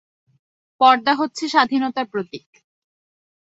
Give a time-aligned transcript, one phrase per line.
[0.81, 2.47] পর্দা হচ্ছে স্বাধীনতার প্রতীক।